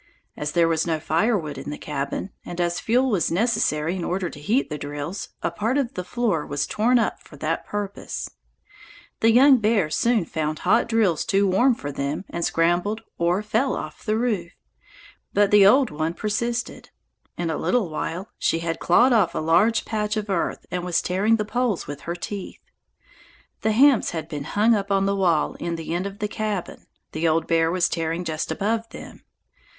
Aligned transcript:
As 0.35 0.53
there 0.53 0.67
was 0.67 0.87
no 0.87 0.99
firewood 0.99 1.59
in 1.59 1.69
the 1.69 1.77
cabin, 1.77 2.31
and 2.43 2.59
as 2.59 2.79
fuel 2.79 3.11
was 3.11 3.31
necessary 3.31 3.95
in 3.95 4.03
order 4.03 4.31
to 4.31 4.39
heat 4.39 4.67
the 4.67 4.79
drills, 4.79 5.29
a 5.43 5.51
part 5.51 5.77
of 5.77 5.93
the 5.93 6.03
floor 6.03 6.43
was 6.43 6.65
torn 6.65 6.97
up 6.97 7.21
for 7.21 7.37
that 7.37 7.67
purpose. 7.67 8.27
The 9.19 9.29
young 9.31 9.57
bears 9.59 9.95
soon 9.95 10.25
found 10.25 10.57
hot 10.57 10.89
drills 10.89 11.23
too 11.23 11.47
warm 11.47 11.75
for 11.75 11.91
them 11.91 12.25
and 12.31 12.43
scrambled 12.43 13.03
or 13.19 13.43
fell 13.43 13.75
off 13.75 14.03
the 14.03 14.17
roof. 14.17 14.51
But 15.33 15.51
the 15.51 15.67
old 15.67 15.91
one 15.91 16.15
persisted. 16.15 16.89
In 17.37 17.51
a 17.51 17.55
little 17.55 17.87
while 17.87 18.27
she 18.39 18.57
had 18.57 18.79
clawed 18.79 19.13
off 19.13 19.35
a 19.35 19.37
large 19.37 19.85
patch 19.85 20.17
of 20.17 20.31
earth 20.31 20.65
and 20.71 20.83
was 20.83 20.99
tearing 21.03 21.35
the 21.35 21.45
poles 21.45 21.85
with 21.85 22.01
her 22.09 22.15
teeth. 22.15 22.63
The 23.61 23.71
hams 23.73 24.09
had 24.09 24.27
been 24.27 24.45
hung 24.45 24.73
up 24.73 24.91
on 24.91 25.05
the 25.05 25.15
wall 25.15 25.53
in 25.59 25.75
the 25.75 25.93
end 25.93 26.07
of 26.07 26.17
the 26.17 26.27
cabin; 26.27 26.87
the 27.11 27.27
old 27.27 27.45
bear 27.45 27.69
was 27.69 27.87
tearing 27.87 28.23
just 28.23 28.51
above 28.51 28.89
them. 28.89 29.23